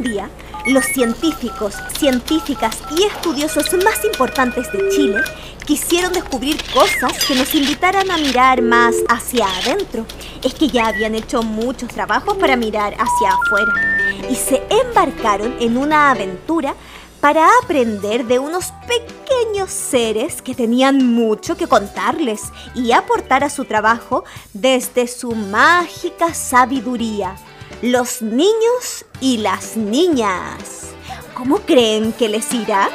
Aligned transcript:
Día, 0.00 0.30
los 0.66 0.84
científicos, 0.84 1.74
científicas 1.98 2.78
y 2.96 3.04
estudiosos 3.04 3.72
más 3.84 4.04
importantes 4.04 4.70
de 4.72 4.88
Chile 4.90 5.20
quisieron 5.64 6.12
descubrir 6.12 6.56
cosas 6.72 7.24
que 7.26 7.34
nos 7.34 7.54
invitaran 7.54 8.10
a 8.10 8.16
mirar 8.16 8.62
más 8.62 8.94
hacia 9.08 9.46
adentro. 9.58 10.06
Es 10.42 10.54
que 10.54 10.68
ya 10.68 10.86
habían 10.86 11.14
hecho 11.14 11.42
muchos 11.42 11.88
trabajos 11.90 12.36
para 12.36 12.56
mirar 12.56 12.94
hacia 12.94 13.30
afuera 13.30 13.72
y 14.30 14.34
se 14.34 14.62
embarcaron 14.70 15.56
en 15.60 15.76
una 15.76 16.10
aventura 16.10 16.74
para 17.20 17.48
aprender 17.62 18.24
de 18.26 18.38
unos 18.38 18.72
pequeños 18.86 19.70
seres 19.70 20.40
que 20.40 20.54
tenían 20.54 21.04
mucho 21.12 21.56
que 21.56 21.66
contarles 21.66 22.52
y 22.74 22.92
aportar 22.92 23.44
a 23.44 23.50
su 23.50 23.64
trabajo 23.64 24.24
desde 24.52 25.06
su 25.08 25.32
mágica 25.32 26.32
sabiduría. 26.32 27.36
Los 27.82 28.22
niños 28.22 29.04
y 29.20 29.36
las 29.36 29.76
niñas. 29.76 30.88
¿Cómo 31.32 31.58
creen 31.58 32.12
que 32.12 32.28
les 32.28 32.52
irá? 32.52 32.88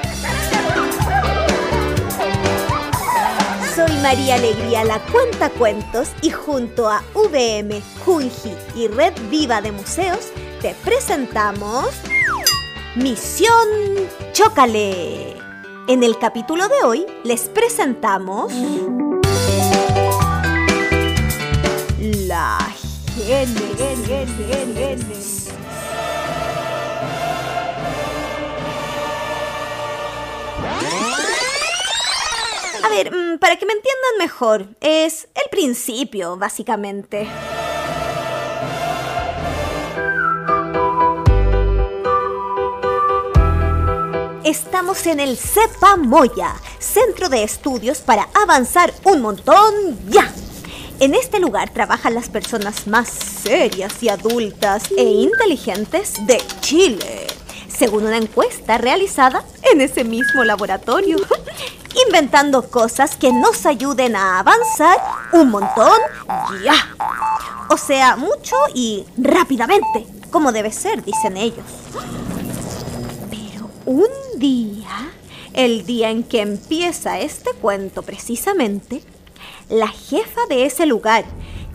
Soy 3.73 3.95
María 4.01 4.35
Alegría, 4.35 4.83
la 4.83 4.99
cuenta 4.99 5.49
cuentos, 5.51 6.09
y 6.21 6.31
junto 6.31 6.89
a 6.89 7.01
VM, 7.15 7.81
Junji 8.03 8.53
y 8.75 8.89
Red 8.89 9.13
Viva 9.29 9.61
de 9.61 9.71
Museos, 9.71 10.33
te 10.61 10.75
presentamos 10.83 11.87
Misión 12.95 13.69
Chócale. 14.33 15.37
En 15.87 16.03
el 16.03 16.19
capítulo 16.19 16.67
de 16.67 16.83
hoy 16.83 17.05
les 17.23 17.47
presentamos 17.47 18.51
A 32.83 32.89
ver, 32.89 33.11
mm, 33.11 33.37
para 33.37 33.55
que 33.57 33.67
me 33.67 33.73
entiendan 33.73 34.17
mejor, 34.17 34.65
es 34.81 35.27
el 35.35 35.47
principio, 35.51 36.37
básicamente. 36.37 37.27
Estamos 44.43 45.05
en 45.05 45.19
el 45.19 45.37
CEPA 45.37 45.97
Moya, 45.97 46.55
Centro 46.79 47.29
de 47.29 47.43
Estudios 47.43 48.01
para 48.01 48.27
Avanzar 48.33 48.91
un 49.05 49.21
Montón 49.21 49.99
Ya. 50.09 50.33
En 51.03 51.15
este 51.15 51.41
lugar 51.41 51.69
trabajan 51.69 52.15
las 52.15 52.29
personas 52.29 52.87
más 52.87 53.09
serias 53.09 54.01
y 54.01 54.07
adultas 54.07 54.85
e 54.95 55.03
inteligentes 55.03 56.25
de 56.25 56.41
Chile, 56.61 57.27
según 57.67 58.05
una 58.05 58.15
encuesta 58.15 58.77
realizada 58.77 59.43
en 59.69 59.81
ese 59.81 60.05
mismo 60.05 60.45
laboratorio, 60.45 61.17
inventando 62.07 62.69
cosas 62.69 63.17
que 63.17 63.33
nos 63.33 63.65
ayuden 63.65 64.15
a 64.15 64.39
avanzar 64.39 64.97
un 65.33 65.49
montón 65.49 65.99
ya. 66.63 66.95
O 67.69 67.75
sea, 67.75 68.15
mucho 68.15 68.55
y 68.73 69.03
rápidamente, 69.17 70.07
como 70.31 70.53
debe 70.53 70.71
ser, 70.71 71.03
dicen 71.03 71.35
ellos. 71.35 71.65
Pero 73.29 73.69
un 73.85 74.07
día, 74.37 75.11
el 75.51 75.85
día 75.85 76.11
en 76.11 76.23
que 76.23 76.39
empieza 76.39 77.19
este 77.19 77.51
cuento 77.55 78.03
precisamente, 78.03 79.03
la 79.73 79.87
jefa 79.87 80.41
de 80.49 80.65
ese 80.65 80.85
lugar, 80.85 81.25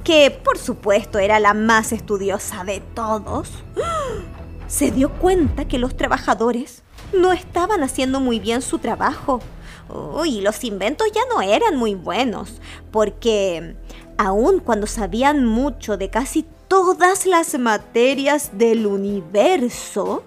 que 0.05 0.31
por 0.31 0.57
supuesto 0.57 1.19
era 1.19 1.41
la 1.41 1.53
más 1.53 1.91
estudiosa 1.93 2.63
de 2.63 2.81
todos, 2.95 3.51
se 4.69 4.93
dio 4.93 5.11
cuenta 5.15 5.67
que 5.67 5.81
los 5.81 5.97
trabajadores 5.97 6.85
no 7.13 7.33
estaban 7.33 7.83
haciendo 7.83 8.21
muy 8.21 8.39
bien 8.39 8.63
su 8.63 8.79
trabajo. 8.79 9.41
Uy, 9.89 10.43
los 10.43 10.63
inventos 10.63 11.09
ya 11.13 11.23
no 11.35 11.43
eran 11.43 11.77
muy 11.77 11.97
buenos, 11.97 12.61
porque 12.93 13.75
aun 14.17 14.61
cuando 14.61 14.87
sabían 14.87 15.45
mucho 15.45 15.97
de 15.97 16.09
casi 16.09 16.47
todas 16.69 17.27
las 17.27 17.59
materias 17.59 18.51
del 18.53 18.87
universo, 18.87 20.23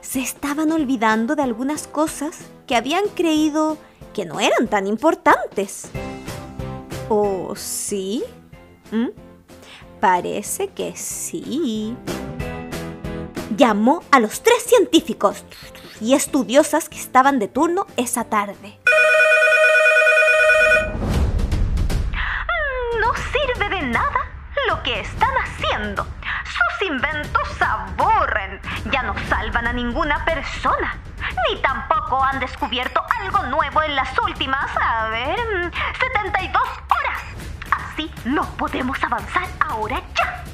se 0.00 0.20
estaban 0.20 0.70
olvidando 0.70 1.34
de 1.34 1.42
algunas 1.42 1.88
cosas 1.88 2.36
que 2.68 2.76
habían 2.76 3.08
creído 3.16 3.78
que 4.14 4.26
no 4.26 4.38
eran 4.38 4.68
tan 4.68 4.86
importantes. 4.86 5.90
¿O 7.12 7.56
sí? 7.56 8.22
¿Mm? 8.92 9.08
Parece 9.98 10.68
que 10.68 10.94
sí. 10.94 11.96
Llamó 13.56 14.04
a 14.12 14.20
los 14.20 14.44
tres 14.44 14.62
científicos 14.62 15.44
y 16.00 16.14
estudiosas 16.14 16.88
que 16.88 16.98
estaban 16.98 17.40
de 17.40 17.48
turno 17.48 17.88
esa 17.96 18.22
tarde. 18.22 18.78
No 23.00 23.12
sirve 23.32 23.68
de 23.70 23.82
nada 23.88 24.30
lo 24.68 24.80
que 24.84 25.00
están 25.00 25.34
haciendo. 25.34 26.06
Sus 26.44 26.88
inventos 26.88 27.60
aburren. 27.60 28.60
Ya 28.92 29.02
no 29.02 29.16
salvan 29.28 29.66
a 29.66 29.72
ninguna 29.72 30.24
persona. 30.24 30.96
Ni 31.48 31.60
tampoco 31.60 32.22
han 32.22 32.38
descubierto 32.38 33.02
algo 33.20 33.42
nuevo 33.46 33.82
en 33.82 33.96
las 33.96 34.16
últimas, 34.20 34.70
a 34.80 35.08
ver, 35.08 35.72
72 35.98 36.62
horas. 37.00 37.22
Así 37.70 38.10
no 38.24 38.44
podemos 38.56 39.02
avanzar 39.02 39.48
ahora 39.60 40.02
ya. 40.16 40.44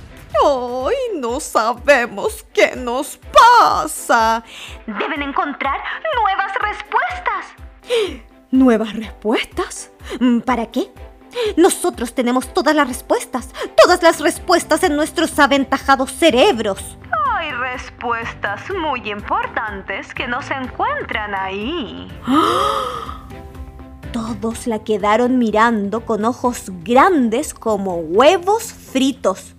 ¡Ay, 0.44 1.18
no 1.18 1.40
sabemos 1.40 2.46
qué 2.52 2.76
nos 2.76 3.18
pasa! 3.32 4.42
Deben 4.86 5.22
encontrar 5.22 5.80
nuevas 6.22 6.52
respuestas. 6.60 7.46
¿Nuevas 8.50 8.92
respuestas? 8.94 9.90
¿Para 10.44 10.66
qué? 10.66 10.92
Nosotros 11.56 12.14
tenemos 12.14 12.52
todas 12.52 12.74
las 12.74 12.88
respuestas, 12.88 13.52
todas 13.76 14.02
las 14.02 14.20
respuestas 14.20 14.82
en 14.84 14.96
nuestros 14.96 15.38
aventajados 15.38 16.12
cerebros. 16.12 16.96
Hay 17.34 17.52
respuestas 17.52 18.62
muy 18.70 19.10
importantes 19.10 20.14
que 20.14 20.26
no 20.26 20.40
se 20.42 20.54
encuentran 20.54 21.34
ahí. 21.34 22.08
Todos 24.40 24.66
la 24.66 24.80
quedaron 24.80 25.38
mirando 25.38 26.04
con 26.04 26.24
ojos 26.24 26.64
grandes 26.84 27.54
como 27.54 27.96
huevos 27.96 28.64
fritos. 28.64 29.54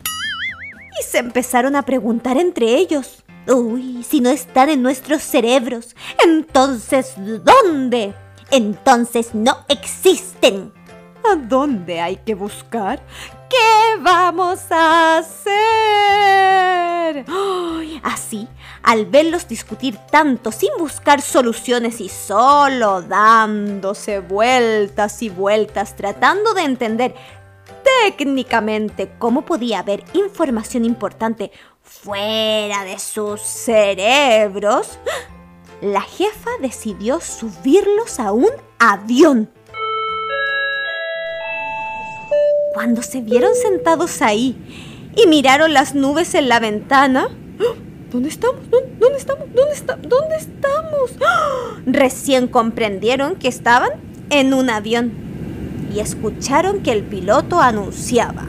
Y 0.99 1.03
se 1.03 1.17
empezaron 1.17 1.75
a 1.75 1.83
preguntar 1.83 2.37
entre 2.37 2.75
ellos. 2.75 3.23
Uy, 3.47 4.03
si 4.03 4.19
no 4.21 4.29
están 4.29 4.69
en 4.69 4.83
nuestros 4.83 5.23
cerebros, 5.23 5.95
entonces 6.23 7.13
¿dónde? 7.17 8.13
Entonces 8.51 9.33
no 9.33 9.57
existen. 9.67 10.71
¿A 11.29 11.35
dónde 11.35 11.99
hay 11.99 12.17
que 12.17 12.35
buscar? 12.35 13.01
¿Qué 13.49 14.01
vamos 14.01 14.59
a 14.71 15.17
hacer? 15.19 15.55
Así, 18.03 18.47
al 18.83 19.05
verlos 19.05 19.47
discutir 19.47 19.97
tanto 20.11 20.51
sin 20.51 20.69
buscar 20.77 21.21
soluciones 21.21 22.01
y 22.01 22.09
solo 22.09 23.01
dándose 23.01 24.19
vueltas 24.19 25.21
y 25.21 25.29
vueltas 25.29 25.95
tratando 25.95 26.53
de 26.53 26.63
entender 26.63 27.15
técnicamente 28.01 29.13
cómo 29.17 29.43
podía 29.43 29.79
haber 29.79 30.03
información 30.13 30.85
importante 30.85 31.51
fuera 31.81 32.83
de 32.83 32.99
sus 32.99 33.41
cerebros, 33.41 34.99
la 35.81 36.01
jefa 36.01 36.49
decidió 36.61 37.21
subirlos 37.21 38.19
a 38.19 38.31
un 38.31 38.49
avión. 38.79 39.49
Cuando 42.77 43.01
se 43.01 43.21
vieron 43.21 43.55
sentados 43.55 44.21
ahí 44.21 44.55
y 45.15 45.25
miraron 45.25 45.73
las 45.73 45.95
nubes 45.95 46.35
en 46.35 46.47
la 46.47 46.59
ventana, 46.59 47.27
¿Dónde 48.11 48.29
estamos? 48.29 48.69
¿Dónde, 48.69 49.17
estamos? 49.17 49.47
¿Dónde, 49.51 49.73
está? 49.73 49.95
¿Dónde 49.95 50.35
estamos? 50.35 51.15
Recién 51.87 52.47
comprendieron 52.47 53.35
que 53.35 53.47
estaban 53.47 53.89
en 54.29 54.53
un 54.53 54.69
avión 54.69 55.11
y 55.91 56.01
escucharon 56.01 56.83
que 56.83 56.91
el 56.91 57.01
piloto 57.01 57.59
anunciaba. 57.59 58.43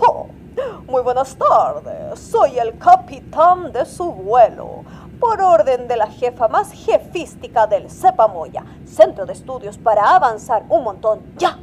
Oh, 0.00 0.28
muy 0.86 1.02
buenas 1.02 1.36
tardes, 1.36 2.18
soy 2.18 2.58
el 2.58 2.78
capitán 2.78 3.70
de 3.70 3.84
su 3.84 4.10
vuelo. 4.10 4.84
Por 5.20 5.42
orden 5.42 5.86
de 5.88 5.98
la 5.98 6.06
jefa 6.06 6.48
más 6.48 6.72
jefística 6.72 7.66
del 7.66 7.90
Cepamoya, 7.90 8.64
Centro 8.86 9.26
de 9.26 9.34
Estudios 9.34 9.76
para 9.76 10.16
Avanzar 10.16 10.64
un 10.70 10.84
Montón 10.84 11.20
Ya 11.36 11.58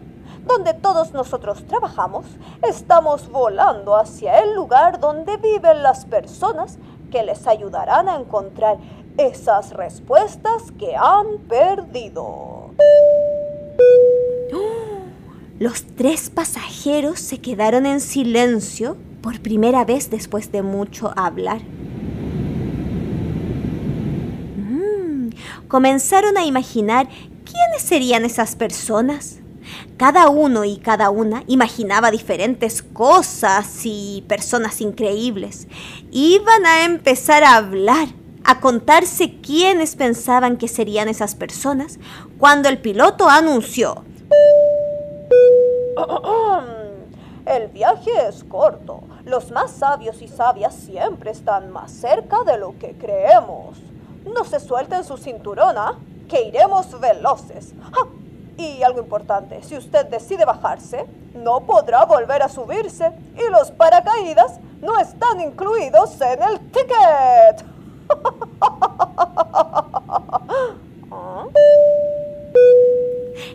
donde 0.47 0.73
todos 0.73 1.13
nosotros 1.13 1.65
trabajamos, 1.67 2.25
estamos 2.67 3.29
volando 3.29 3.95
hacia 3.95 4.39
el 4.39 4.55
lugar 4.55 4.99
donde 4.99 5.37
viven 5.37 5.83
las 5.83 6.05
personas 6.05 6.77
que 7.11 7.23
les 7.23 7.47
ayudarán 7.47 8.09
a 8.09 8.15
encontrar 8.15 8.77
esas 9.17 9.71
respuestas 9.73 10.71
que 10.77 10.95
han 10.95 11.39
perdido. 11.47 12.71
Los 15.59 15.85
tres 15.95 16.29
pasajeros 16.29 17.19
se 17.19 17.39
quedaron 17.41 17.87
en 17.87 17.99
silencio 17.99 18.95
por 19.21 19.41
primera 19.41 19.83
vez 19.85 20.11
después 20.11 20.51
de 20.51 20.61
mucho 20.61 21.11
hablar. 21.15 21.61
Mm, 24.55 25.29
comenzaron 25.67 26.37
a 26.37 26.45
imaginar 26.45 27.09
quiénes 27.43 27.81
serían 27.81 28.23
esas 28.23 28.55
personas. 28.55 29.39
Cada 29.97 30.29
uno 30.29 30.63
y 30.63 30.77
cada 30.77 31.09
una 31.09 31.43
imaginaba 31.47 32.11
diferentes 32.11 32.83
cosas 32.83 33.81
y 33.83 34.23
personas 34.27 34.81
increíbles. 34.81 35.67
Iban 36.11 36.65
a 36.65 36.85
empezar 36.85 37.43
a 37.43 37.55
hablar, 37.55 38.07
a 38.43 38.59
contarse 38.59 39.39
quiénes 39.41 39.95
pensaban 39.95 40.57
que 40.57 40.67
serían 40.67 41.07
esas 41.09 41.35
personas, 41.35 41.99
cuando 42.37 42.69
el 42.69 42.77
piloto 42.79 43.29
anunció. 43.29 44.03
El 47.45 47.69
viaje 47.69 48.11
es 48.27 48.43
corto. 48.43 49.03
Los 49.25 49.51
más 49.51 49.71
sabios 49.71 50.21
y 50.21 50.27
sabias 50.27 50.75
siempre 50.75 51.31
están 51.31 51.71
más 51.71 51.91
cerca 51.91 52.43
de 52.43 52.57
lo 52.57 52.77
que 52.77 52.93
creemos. 52.97 53.77
No 54.25 54.43
se 54.43 54.59
suelten 54.59 55.03
su 55.03 55.17
cinturón, 55.17 55.77
¿ah? 55.77 55.97
Que 56.27 56.43
iremos 56.43 56.99
veloces. 56.99 57.73
Y 58.57 58.83
algo 58.83 58.99
importante, 58.99 59.61
si 59.63 59.77
usted 59.77 60.05
decide 60.07 60.43
bajarse, 60.45 61.05
no 61.35 61.61
podrá 61.61 62.05
volver 62.05 62.41
a 62.41 62.49
subirse 62.49 63.11
y 63.35 63.51
los 63.51 63.69
paracaídas 63.71 64.59
no 64.81 64.99
están 64.99 65.39
incluidos 65.41 66.19
en 66.21 66.41
el 66.41 66.59
ticket. 66.71 67.65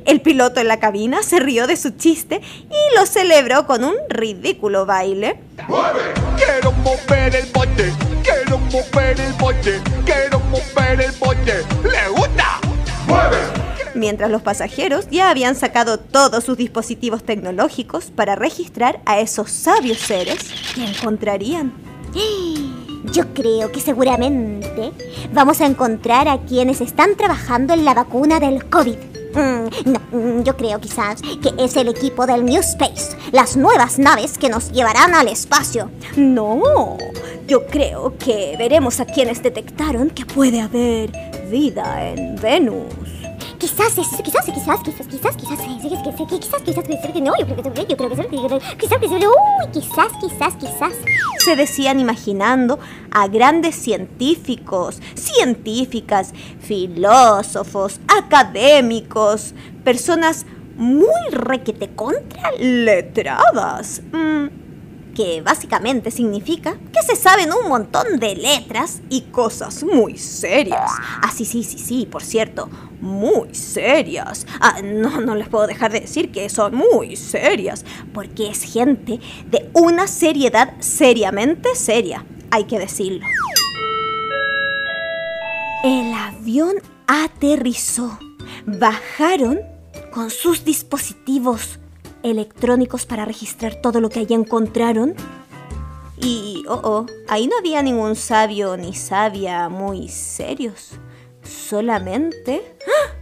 El 0.04 0.20
piloto 0.20 0.60
en 0.60 0.68
la 0.68 0.78
cabina 0.78 1.22
se 1.22 1.40
rió 1.40 1.66
de 1.66 1.76
su 1.76 1.90
chiste 1.90 2.40
y 2.70 2.96
lo 2.96 3.06
celebró 3.06 3.66
con 3.66 3.84
un 3.84 3.94
ridículo 4.08 4.84
baile. 4.84 5.40
¡Mueve! 5.68 6.00
Quiero 6.36 6.72
mover 6.72 7.36
el 7.36 7.46
bote, 7.52 7.92
quiero 8.22 8.58
mover 8.58 9.20
el 9.20 9.32
bote, 9.34 9.80
quiero 10.04 10.40
mover 10.40 11.00
el 11.00 11.12
bote. 11.12 11.64
¿Le 11.84 12.08
gusta? 12.08 12.60
¡Mueve! 13.06 13.71
Mientras 13.94 14.30
los 14.30 14.42
pasajeros 14.42 15.08
ya 15.10 15.30
habían 15.30 15.54
sacado 15.54 15.98
todos 15.98 16.44
sus 16.44 16.56
dispositivos 16.56 17.24
tecnológicos 17.24 18.10
para 18.10 18.36
registrar 18.36 19.00
a 19.04 19.20
esos 19.20 19.50
sabios 19.50 19.98
seres 19.98 20.38
que 20.74 20.84
encontrarían. 20.84 21.72
Yo 23.12 23.34
creo 23.34 23.72
que 23.72 23.80
seguramente 23.80 24.92
vamos 25.32 25.60
a 25.60 25.66
encontrar 25.66 26.28
a 26.28 26.38
quienes 26.38 26.80
están 26.80 27.16
trabajando 27.16 27.74
en 27.74 27.84
la 27.84 27.94
vacuna 27.94 28.38
del 28.38 28.70
COVID. 28.70 28.96
Mm, 29.34 29.90
no, 29.90 30.00
mm, 30.12 30.42
yo 30.42 30.56
creo 30.56 30.78
quizás 30.78 31.20
que 31.20 31.52
es 31.58 31.74
el 31.76 31.88
equipo 31.88 32.26
del 32.26 32.44
New 32.44 32.60
Space, 32.60 33.16
las 33.32 33.56
nuevas 33.56 33.98
naves 33.98 34.38
que 34.38 34.50
nos 34.50 34.70
llevarán 34.70 35.14
al 35.14 35.28
espacio. 35.28 35.90
No, 36.16 36.96
yo 37.48 37.66
creo 37.66 38.16
que 38.18 38.54
veremos 38.56 39.00
a 39.00 39.06
quienes 39.06 39.42
detectaron 39.42 40.10
que 40.10 40.24
puede 40.24 40.60
haber 40.60 41.10
vida 41.50 42.08
en 42.08 42.36
Venus 42.36 42.84
quizás, 43.62 43.94
quizás, 43.94 44.22
quizás, 44.22 44.44
quizás, 44.44 44.82
quizás, 44.82 45.06
quizás, 45.06 45.36
quizás, 45.36 45.60
quizás, 45.62 46.62
quizás, 46.62 46.84
quizás, 46.84 47.14
yo 47.38 47.46
creo 47.46 47.72
que 47.72 47.86
yo 47.86 47.96
creo 47.96 48.10
que 48.10 48.76
quizás, 48.78 48.98
quizás, 49.00 50.12
quizás, 50.20 50.54
quizás. 50.56 50.92
Se 51.38 51.54
decían 51.54 52.00
imaginando 52.00 52.80
a 53.12 53.28
grandes 53.28 53.76
científicos, 53.76 55.00
científicas, 55.14 56.32
filósofos, 56.60 58.00
académicos, 58.08 59.54
personas 59.84 60.44
muy 60.76 61.30
requete 61.30 61.94
contra. 61.94 62.50
Que 65.14 65.42
básicamente 65.42 66.10
significa 66.10 66.76
que 66.92 67.02
se 67.02 67.16
saben 67.16 67.52
un 67.52 67.68
montón 67.68 68.18
de 68.18 68.34
letras 68.34 69.00
y 69.08 69.22
cosas 69.22 69.84
muy 69.84 70.18
serias. 70.18 70.90
Ah, 71.22 71.30
sí, 71.34 71.44
sí, 71.44 71.62
sí, 71.62 71.78
sí, 71.78 72.06
por 72.10 72.22
cierto, 72.22 72.68
muy 73.00 73.54
serias. 73.54 74.46
Ah, 74.60 74.80
no, 74.82 75.20
no 75.20 75.34
les 75.34 75.48
puedo 75.48 75.66
dejar 75.66 75.92
de 75.92 76.00
decir 76.00 76.30
que 76.30 76.48
son 76.48 76.74
muy 76.74 77.16
serias, 77.16 77.84
porque 78.12 78.48
es 78.48 78.62
gente 78.62 79.20
de 79.50 79.70
una 79.72 80.06
seriedad 80.06 80.74
seriamente 80.80 81.74
seria, 81.74 82.24
hay 82.50 82.64
que 82.64 82.78
decirlo. 82.78 83.26
El 85.84 86.12
avión 86.14 86.74
aterrizó. 87.06 88.18
Bajaron 88.64 89.60
con 90.12 90.30
sus 90.30 90.64
dispositivos 90.64 91.80
electrónicos 92.22 93.06
para 93.06 93.24
registrar 93.24 93.76
todo 93.76 94.00
lo 94.00 94.08
que 94.10 94.20
allí 94.20 94.34
encontraron. 94.34 95.14
Y, 96.18 96.64
oh, 96.68 96.80
oh, 96.84 97.06
ahí 97.28 97.46
no 97.46 97.58
había 97.58 97.82
ningún 97.82 98.16
sabio 98.16 98.76
ni 98.76 98.94
sabia 98.94 99.68
muy 99.68 100.08
serios 100.08 100.92
solamente... 101.42 102.76
¡Ah! 102.86 103.14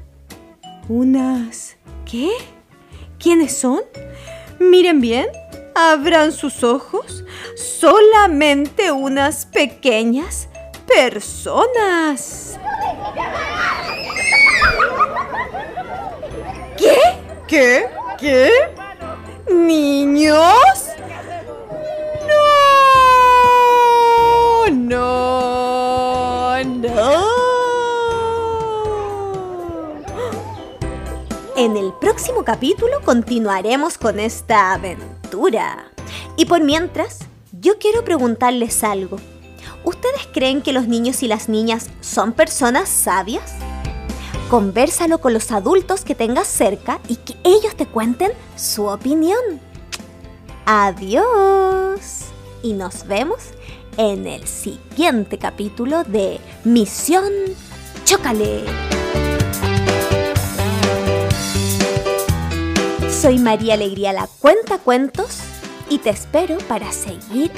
Unas... 0.89 1.77
¿Qué? 2.05 2.31
¿Quiénes 3.19 3.57
son? 3.57 3.83
Miren 4.59 5.01
bien, 5.01 5.29
abran 5.75 6.33
sus 6.33 6.65
ojos. 6.65 7.25
Solamente 7.55 8.91
unas 8.91 9.47
pequeñas 9.47 10.49
personas. 10.87 12.59
¿Qué? 16.77 16.97
¿Qué? 17.47 17.87
¿Qué? 18.19 18.51
¿Niños? 19.53 20.39
No, 24.69 24.71
no, 24.71 26.65
no. 26.65 27.31
En 31.57 31.77
el 31.77 31.93
próximo 32.01 32.45
capítulo 32.45 33.01
continuaremos 33.05 33.99
con 33.99 34.19
esta 34.21 34.73
aventura. 34.73 35.91
Y 36.37 36.47
por 36.47 36.63
mientras, 36.63 37.19
yo 37.53 37.79
quiero 37.79 38.05
preguntarles 38.05 38.83
algo. 38.85 39.19
¿Ustedes 39.85 40.29
creen 40.33 40.63
que 40.63 40.73
los 40.73 40.89
niños 40.89 41.23
y 41.23 41.29
las 41.29 41.49
niñas 41.49 41.91
son 42.01 42.33
personas 42.33 42.89
sabias? 42.89 43.53
Convérsalo 44.51 45.21
con 45.21 45.33
los 45.33 45.53
adultos 45.53 46.05
que 46.05 46.17
tengas 46.17 46.49
cerca 46.49 46.99
y 47.07 47.15
que 47.15 47.37
ellos 47.45 47.77
te 47.77 47.87
cuenten 47.87 48.33
su 48.57 48.87
opinión. 48.87 49.39
Adiós. 50.67 52.25
Y 52.61 52.73
nos 52.73 53.07
vemos 53.07 53.39
en 53.97 54.27
el 54.27 54.49
siguiente 54.49 55.39
capítulo 55.39 56.03
de 56.03 56.41
Misión 56.65 57.33
Chócale. 58.05 58.65
Soy 63.09 63.39
María 63.39 63.75
Alegría 63.75 64.13
la 64.13 64.27
Cuenta 64.41 64.79
Cuentos 64.79 65.39
y 65.89 65.99
te 65.99 66.11
espero 66.11 66.59
para 66.67 66.91
seguir 66.91 67.53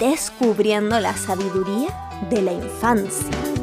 descubriendo 0.00 0.98
la 0.98 1.16
sabiduría 1.16 1.90
de 2.30 2.42
la 2.42 2.52
infancia. 2.52 3.61